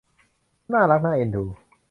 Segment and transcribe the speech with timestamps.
[0.73, 1.43] น่ารักน่าเอ็นดู